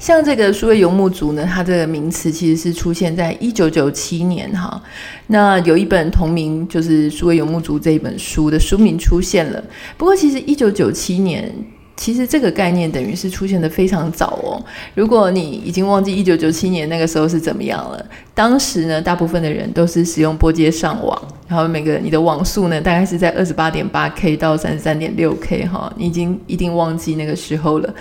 [0.09, 4.83] 像这个数位游牧族呢，它这个名词其实是出现在一九九七年哈，
[5.27, 9.63] 那有一本同名就是《数位游牧族》这一本书的书名出现了，
[9.99, 11.55] 不过其实一九九七年。
[11.95, 14.55] 其实这个概念等于是出现的非常早哦。
[14.95, 27.93] 如果你已经忘记一九九七年那个时候是怎么样了，当时呢，大部分的人都是使用拨接上网，然后每个你的网速呢，大概是在二十八点八 K 到三十三点六 K 哈，你已经一定忘记那个时候了。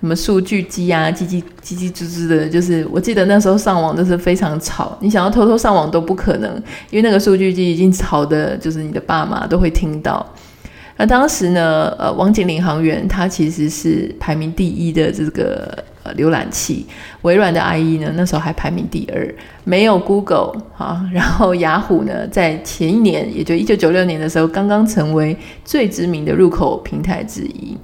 [0.00, 6.54] 什么数据机啊，叽叽叽叽吱吱的，就是我记得那时候上网都是非常吵，你想要偷偷上网都不可能，
[6.90, 10.24] 因为那个数据机已经吵的，就是你的爸妈都会听到。
[10.98, 16.86] 那当时呢，呃，网景领航员它其实是排名第一的这个呃浏览器，
[17.20, 27.76] 微软的 IE 呢那时候还排名第二，没有 Google 啊，然后雅虎呢在前一年，也就一九九六年的时候，刚刚成为最知名的入口平台之一，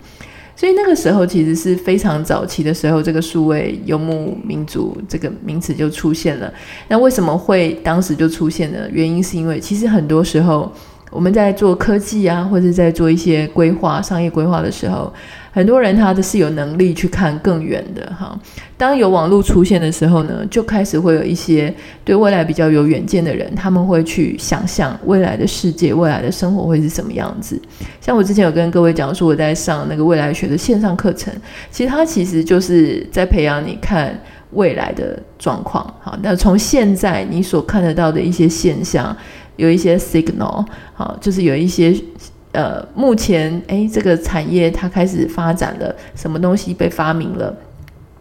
[0.63, 6.55] 所以那个时候其实是非常早期的时候，这个数位游牧民族这个名词就出现了。
[6.87, 8.79] 那为什么会当时就出现呢？
[8.93, 10.73] 原因是因为其实很多时候。
[11.11, 15.13] 我们在做科技啊，或者在做一些规划、商业规划的时候，
[15.53, 18.37] 很多人他都是有能力去看更远的哈。
[18.79, 21.73] 当有网络出现的时候呢，就开始会有一些
[22.05, 27.61] 对未来比较有远见的人，他们会去想象未来的世界、未来的生活会是什么样子。
[28.01, 31.33] 像我之前有跟各位讲说，我在上那个未来学的线上课程，
[31.71, 34.19] 其实它其实就是在培养你看
[34.53, 35.85] 未来的状况。
[36.01, 39.15] 好，那从现在你所看得到的一些现象。
[39.57, 41.95] 有一些 signal，好，就是有一些
[42.53, 47.55] 呃，目前诶，这个产业它开始发展了，什么东西被发明了，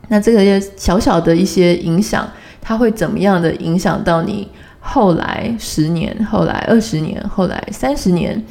[0.08, 2.28] 那这个小小的一些影响，
[2.62, 8.42] 它会怎么样的影响到你后来十年、后来二十年、后来三十年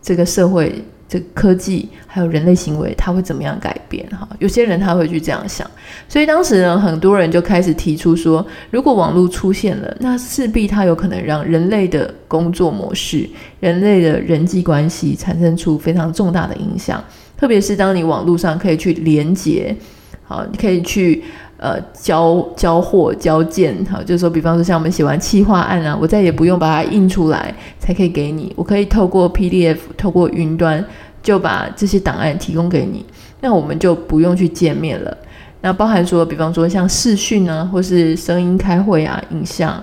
[0.00, 0.84] 这个社会？
[1.08, 4.06] 这科技还有人类行为，它会怎么样改变？
[4.08, 5.68] 哈，有些人他会去这样想，
[6.08, 13.28] 所以当时呢，很多人就开始提出说，如果网络出现了，那势必它有可能让人类的工作模式、
[13.60, 17.02] 人类的人际关系产生出非常重大的影响。
[17.36, 19.76] 特别是当你网络上可以去连接，
[20.22, 21.22] 好，你可以去
[21.64, 30.84] 呃交交货、交件，好，就是说，比方说像我们写完企划案啊，我再也不用把它印出来才可以给你，我可以透过 PDF，透过云端。
[31.24, 33.02] 就把这些档案提供给你，
[33.40, 35.16] 那我们就不用去见面了。
[35.62, 39.82] 那包含说，比方说像视讯啊，或是声音开会啊，影像，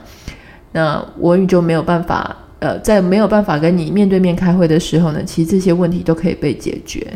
[0.73, 7.07] 那我也就没有办法，呃，在没有办法跟你面对面开会的时候呢，其实这些问题都可以被解决。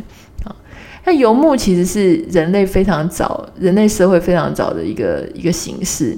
[1.05, 6.17] 那游牧其实是人类非常早、人类社会非常早的一个一个形式。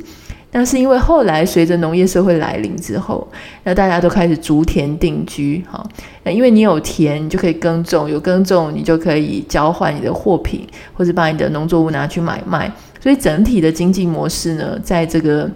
[0.54, 3.28] 那是因为后来随着农业社会来临之后，
[3.66, 5.86] 那大家都开始逐田定居，哈。
[6.24, 12.72] 那因为你有田，你就可以耕种，有耕种，你就可以交换你的货品，或者把你的农作物拿去买卖。
[13.00, 15.52] 所以整体的经济模式呢，在这个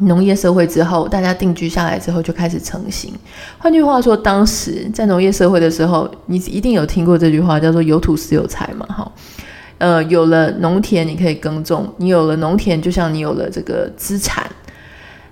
[0.00, 3.12] 农业社会之后，大家定居下来之后就开始成型。
[3.58, 9.10] 换句话说，当时在农业社会的时候，你一定有听过这句话，叫做“有土斯有财”嘛，哈。
[9.78, 11.86] 呃，有了农田，你可以耕种。
[11.98, 14.46] 你有了农田，就像你有了这个资产。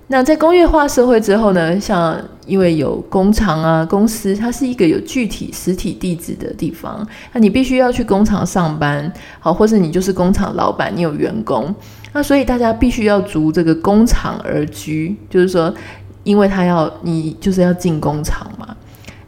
[0.09, 7.07] 那在工业化社会之后呢，像因为有工厂啊、公司，它是一个有具体实体地址的地方。
[7.33, 11.74] 那你必须要去工厂上班，好，或者你就是工厂老板，你有员工。
[12.14, 15.74] 那所以大家必须要逐这个工厂而居，就是说，
[16.22, 18.74] 因为他要你就是要进工厂嘛。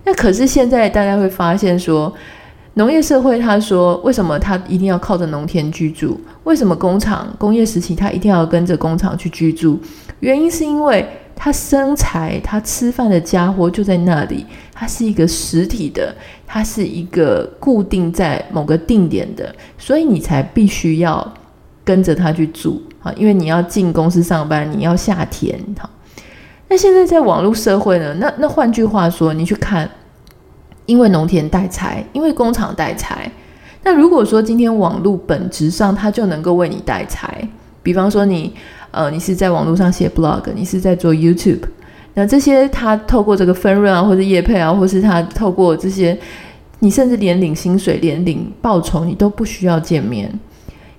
[0.05, 2.11] 那可是现在大家会发现说。
[2.79, 6.21] 农业社会，他说：“为什么他一定要靠着农田居住？
[6.45, 9.81] 为什么工厂工业时期他一定要跟着工厂去居住？
[10.21, 14.45] 原因是因为他生财、他吃饭的家伙就在那里，
[14.75, 16.15] 它是一个实体的，
[16.47, 21.35] 它是一个固定在某个定点的，所以你才必须要
[21.87, 23.11] 跟着他去住啊！
[23.17, 25.59] 因为你要进公司上班，你要下田。
[25.79, 25.89] 好，
[26.69, 28.13] 那现在在网络社会呢？
[28.21, 29.89] 那那换句话说，你去看。”
[30.87, 33.29] 因为农田带财，因为工厂带财。
[33.83, 37.49] 那如果说今天网络本质上它就能够为你带财，
[37.83, 38.55] 比方说你
[38.93, 41.63] 呃你是在网络上写 blog，你是在做 YouTube，
[42.15, 46.17] 那这些他透过这个分润啊，或者业配啊，或是他透过这些，
[46.79, 50.33] 你甚至连领薪水、连领报酬，你都不需要见面。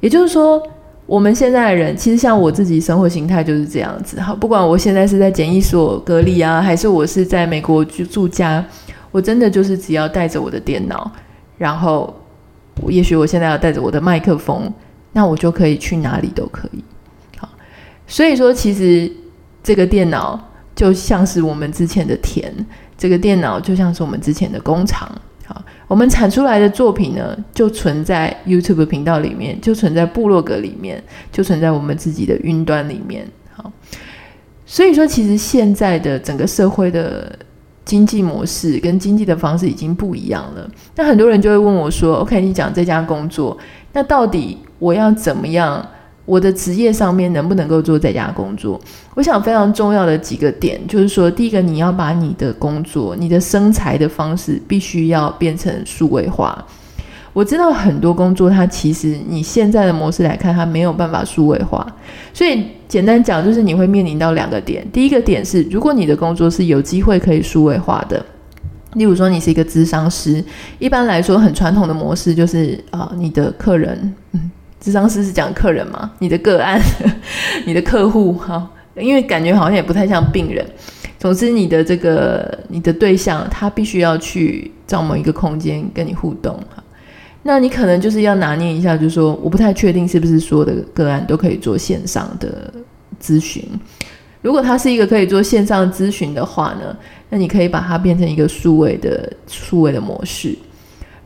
[0.02, 0.62] 也就是说，
[1.08, 4.20] 我们现在的人其实像我自己生活形态就是这样子。
[4.20, 8.63] 好，不管我现在是在检疫所隔离啊，还是我是在美国住住家。
[9.10, 11.10] 我真的就是只要带着我的电脑，
[11.58, 12.13] 然后
[12.88, 14.72] 也许我现在要带着我的麦克风，
[15.13, 16.84] 那我就可以去哪里都可以。
[17.38, 17.48] 好，
[18.06, 19.10] 所以说其实
[19.63, 20.38] 这个电脑
[20.76, 22.54] 就像是我们之前的田，
[22.98, 25.10] 这个电脑就像是我们之前的工厂。
[25.88, 33.28] 我们产出来的作品呢，就存在 YouTube 频道里面，就存在部落格里面，就存在我们自己的云端里面。
[33.54, 33.71] 好，
[34.65, 37.38] 所以说其实现在的整个社会的。
[37.88, 40.69] 经济模式跟经济的方式已经不一样了。
[40.97, 43.58] 那很多人就会问我说：“OK，你讲这家工作，
[43.93, 45.88] 那到底我要怎么样？
[46.28, 48.80] 我的职业上面能不能够做在家工作？”
[49.16, 56.63] 我想非常重要的几个点就是说，第一个，你要把你的工作、你的生财的方式必须要变成数位化。
[57.34, 61.86] 我知道很多工作，它其实你现在的模式来看，它没有办法数位化。
[62.34, 64.86] 所以简单讲，就是你会面临到两个点。
[64.92, 68.26] 第一个点是，如果你的工作是有机会可以数位化的，
[68.94, 70.44] 例如说你是一个咨商师，
[70.80, 74.50] 一般来说很传统的模式就是啊、你的客人，嗯，
[74.82, 76.80] 咨商师是讲客人嘛，你的个案，
[77.66, 80.66] 你的客户，哈，因为感觉好像也不太像病人。
[81.20, 86.84] 总之，你的这个你的对象，他必须要去找某一个空间跟你互动，哈。
[87.42, 92.72] 那你可能就是要拿捏一下，就是说，我不太确定是不是所有的个案都可以做线上的
[93.22, 93.63] 咨询。
[94.42, 96.96] 如果它是一个可以做线上咨询的话呢，
[97.30, 100.56] 那你可以把它变成一个数位的数位的模式。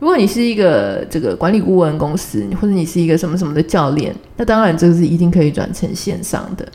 [0.01, 6.67] 如果你是一个这个管理顾问公司，或者你是一个什么什么的教练，那当然这个是一定可以转成线上的。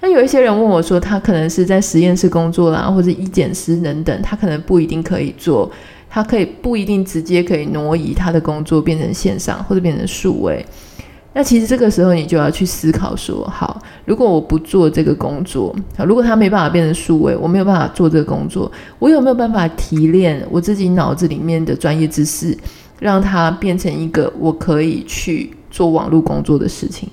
[0.00, 5.68] 那有一些人问我说，他可能是在实验室工作啦，或者医检师等等，他可能不一定可以做。
[6.08, 10.64] 他可以不一定直接可以挪移他的工作变成线上或者变成数位，
[11.32, 22.56] 那其实这个时候你就要去思考说：好，如果我不做这个工作，好，如果他没办法变成数位，我没有办法做这个工作，我有没有办法提炼我自己脑子里面的专业知识，
[22.98, 27.08] 让它变成一个我可以去做网络工作的事情？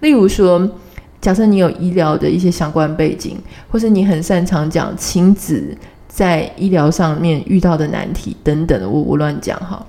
[0.00, 0.70] 例如说，
[1.20, 3.36] 假设你有医疗的一些相关背景，
[3.70, 5.76] 或是你很擅长讲亲子。
[6.14, 9.82] 在医疗上面遇到的难题等等，我我乱讲哈。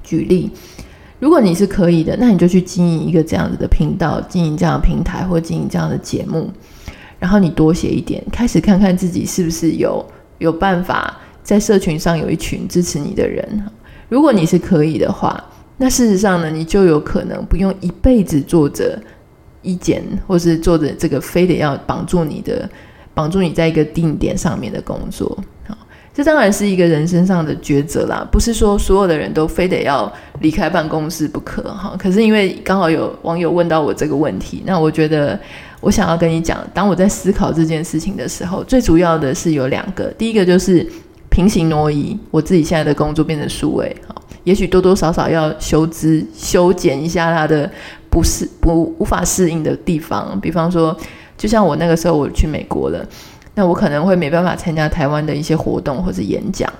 [0.00, 0.48] 举例，
[1.20, 6.50] 如果你是可以的，那你就去经营一个这样子的频道，经营这样的平台，或经营这样的节目，
[7.18, 10.04] 然后你多写一点，开始看看自己是不是有
[10.38, 13.46] 有办法在社群上有一群支持你的人。
[14.08, 15.40] 如果你是可以的话，
[15.76, 19.00] 那事实上呢，你就有可能不用一辈子做着
[19.62, 22.68] 意见，或是做着这个非得要绑住你的。
[23.12, 25.36] 绑住你在一个定点上面的工作，
[26.20, 31.96] 这当然是一个人身上的抉择啦，不是说所有的人都非得要离开办公室不可哈。
[31.98, 35.40] 可是因为刚好有网友问到我这个问题，那我觉得
[35.80, 40.86] 我想要跟你讲，当我在思考这件事情的时候，最主要的是有两个，第一个就是
[41.30, 47.70] 平行挪移，我自己现在的工作变成数位，好，也许多多少少要修枝修剪一下他的
[48.10, 50.38] 不适不无法适应的地方。
[50.38, 50.94] 比方说，
[51.38, 53.02] 就像我那个时候我去美国了，
[53.54, 56.72] 那我可能会没办法参加台湾的一些活动或者演讲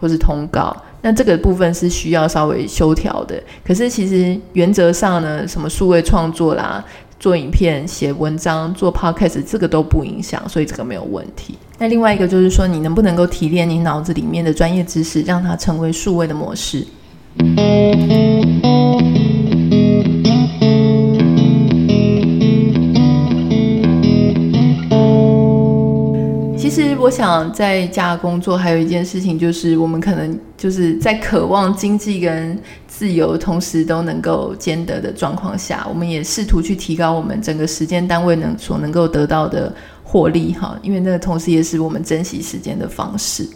[0.00, 3.42] 或是通告，那这个部分是需要稍微修调的。
[3.64, 6.84] 可是其实原则上呢，什么数位创作啦。
[7.18, 11.56] 做影片、写文章、做 podcast，这个都不影响，所以这个没有问题。
[11.78, 16.86] 那另外一个就是说，你能不能够提炼你脑子里面的专业知识，让它成为数位的模式？
[27.06, 43.48] 我想在家工作，还有一件事情就是，我们可能就是在渴望经济跟自由同时都能够兼得的状况下，我们也试图去提高我们整个时间单位能所能够得到的获利哈，因为那个同时也是我们珍惜时间的方式。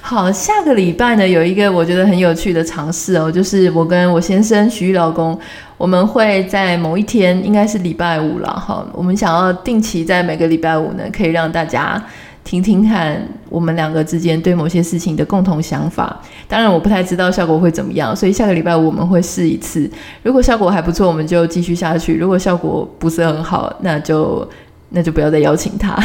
[0.00, 5.38] 好，下个礼拜呢，有一个我觉得很有趣的尝试哦，就是我跟我先生徐玉老公，
[5.78, 12.04] 我们会在某一天，应该是礼拜五了哈，我们想要定期在每个礼拜五呢，可以让大家。
[12.42, 16.20] 听听看，我们两个之间对某些事情的共同想法。
[16.48, 19.88] 当然，我不太知道效果会怎么样，所以下个礼拜我们会试一次。
[20.22, 24.48] 如果效果还不错，我们就继续下去；如果效果不是很好，那就
[24.88, 25.96] 那就不要再邀请他。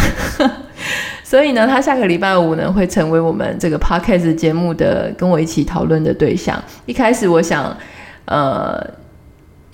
[1.23, 6.61] 所以呢，他下个礼拜五呢会成为我们这个 podcast 节目的跟我一起讨论的对象。
[6.85, 7.75] 一开始我想，
[8.25, 9.04] 呃。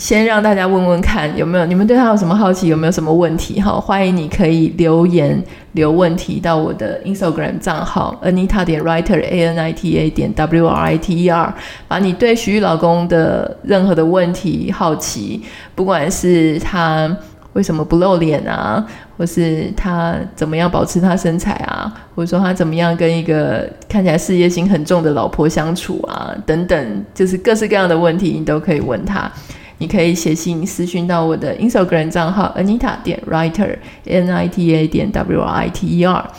[0.01, 3.61] 先让大家问问看有没有你们对他有什么好奇，有没有什么问题？
[3.61, 5.39] 哈，欢迎你可以留言
[5.73, 11.23] 留问题到我的 Instagram 账号 Anita 点 Writer A N I T A 点 W R I T
[11.23, 11.53] E R，
[11.87, 15.43] 把你对徐玉老公的任何的问题好奇，
[15.75, 17.15] 不管是他
[17.53, 18.83] 为什么不露脸啊，
[19.19, 29.31] 或是他怎么样保持他身材啊，或者说他怎么样跟一个看起来事业心很重的老婆相处啊，等等，就是各式各样的问题，你都可以问他。
[29.81, 33.75] 你可以写信私讯到我的 Instagram 账号 Anita 点 Writer
[34.05, 36.31] N I T A 点 W R I T E R。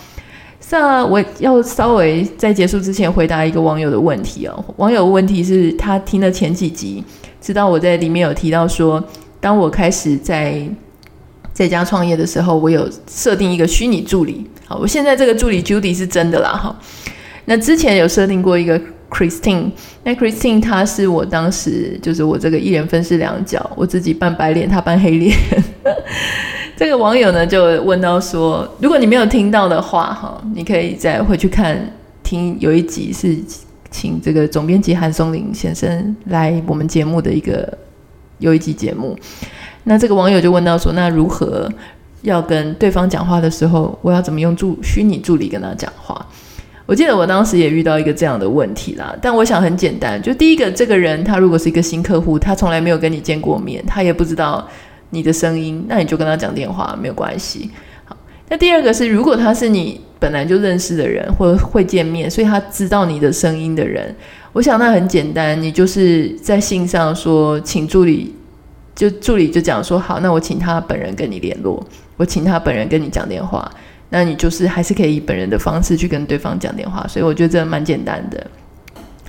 [0.71, 4.65] 那我要稍微在结束之前回答一个网友的问题哦。
[4.77, 7.03] 网友问题是他听了前几集，
[7.41, 9.03] 知道我在里面有提到说，
[9.41, 10.65] 当我开始在
[11.53, 14.47] 在家创业的时候，我有设定一个虚拟助理。
[14.69, 16.75] 好，我现在这个助理 Judy 是真的啦哈。
[17.47, 18.81] 那之前有设定过一个。
[19.13, 19.71] Christine，
[20.05, 25.37] 那 Christine 她是我当时就是我这个一人分饰两角，我自己扮白脸，她扮黑脸。
[26.75, 31.79] 这个网友呢就问到说，如果你没有听到的话，哈，你可以再回去看
[32.23, 33.37] 听，有一集是
[33.91, 37.77] 请这个总编辑韩松林先生来我们节目的一个
[38.39, 39.17] 有一集节目。
[39.85, 41.71] 那这个网友就问到说，那如何
[42.23, 46.27] 要跟对方讲话的时候，我要怎么用助虚拟助理跟他讲话？
[46.93, 54.69] 我记得我当时也遇到一个这样的问题啦，但我想很简单，就第一个，这个人他如果是一个新客户，他从来没有跟你见过面，他也不知道
[55.09, 57.71] 你的声音，那你就跟他讲电话没有关系。
[58.05, 58.15] 好，
[58.51, 64.15] 那第二个是，如果他是你本来就认识的人或者会见面，所以他知道你的声音的人，
[64.53, 68.35] 我想那很简单，你就是在信上说，请助理，
[68.95, 71.83] 就助理就讲说好，那我请他本人跟你联络，
[72.19, 73.67] 我请他本人跟你讲电话。
[74.13, 78.47] 那你就是还是可以以本人的方式去跟对方讲电话，所以我觉得这蛮简单的。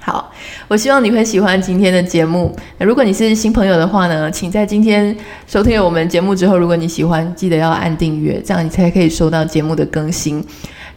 [0.02, 0.30] 好，
[0.68, 2.54] 我希望你会喜欢今天的节目。
[2.78, 5.16] 如果你是新朋友的话呢，请在今天
[5.48, 10.46] 收听了我们节目之后，如果你喜欢，记得要按订阅，这样你才可以收到节目的更新。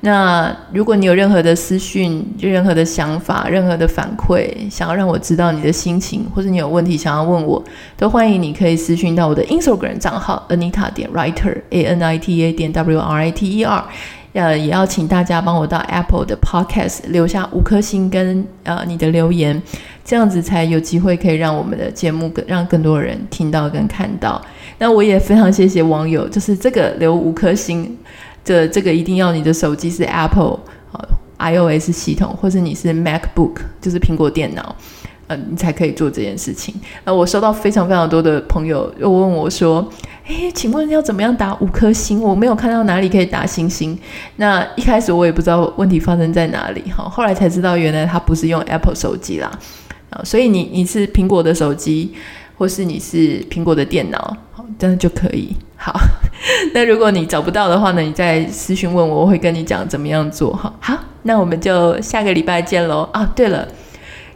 [0.07, 7.61] 那如果你有任何的私讯、任何的想法、任何的反馈，想要让我知道你的心情，或者你有问题想要问我，
[7.97, 13.51] 都欢迎你可以私讯到我的 Instagram 账号 Anita 点 Writer A N I T A 点 W R I T
[13.59, 13.85] E R。
[14.35, 19.61] 呃，也要请大家帮我到 Apple 的 Podcast 留下五颗星跟呃你的留言，
[20.05, 24.41] 这样子才有机会可以让我们的节目更让更多人听到跟看到。
[24.79, 27.97] 那我也非常谢谢网友，就是这个留五颗星。
[28.47, 30.61] 这这个一定要你的手机是 Apple
[30.93, 31.05] 啊
[31.39, 34.77] iOS 系统，或是你是 MacBook，就是苹果电脑，
[35.27, 36.73] 呃，你才可以做这件事情。
[37.05, 39.87] 那我收到非常非常多的朋友又问我说
[40.29, 42.23] ：“诶，请问要怎么样打五颗星？
[42.23, 43.99] 我没有看到哪里可以打星星。”
[44.37, 49.51] 那一开始我也不知道问题发生在哪里，哈，后来才知道原来它不是用 Apple 手机啦，
[50.11, 52.15] 啊，所以你你是苹果的手机，
[52.57, 55.55] 或是你是苹果的电脑，好，这样就可以。
[55.79, 55.93] 好，
[56.75, 60.73] 那如果你找不到的话呢，你再私讯问我，我会跟你讲怎么样做哈。
[60.81, 63.09] 好，那我们就下个礼拜见喽。
[63.13, 63.67] 啊，对了，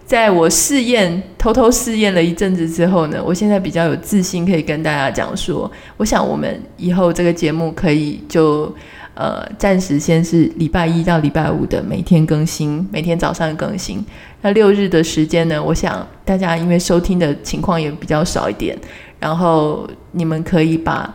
[0.05, 8.75] 在我试验偷偷试验了一阵子之后呢，我现在比较有自信，可以跟大家讲说，我想我们以后这个节目可以就。
[9.13, 14.03] 呃，暂时先是礼拜一到礼拜五的每天更新，每天早上更新。
[14.41, 18.75] 那六日的时间呢，我想大家因为收听的情况也比较少一点，
[19.19, 21.15] 然后你们可以把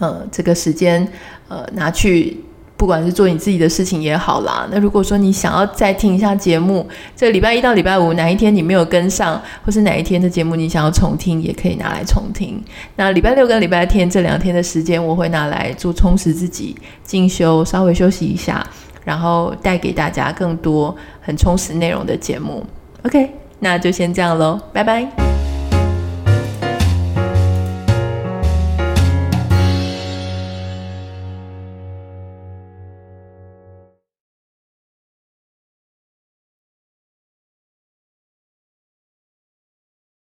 [0.00, 1.06] 呃这个时间
[1.46, 2.36] 呃拿去。
[2.76, 12.58] 不管是做你自己的事情也好啦，那如果说你想要再听一下节目，这礼拜一到礼拜五哪一天你没有跟上，或是哪一天的节目你想要重听，也可以拿来重听。
[12.96, 16.74] 那礼拜六跟礼拜天这两天的时间，我会拿来做充实自己、
[17.04, 18.66] 进修，稍微休息一下，
[19.04, 22.64] 然后带给大家更多很充实内容的节目。
[23.02, 25.49] OK，那就先这样喽，拜拜。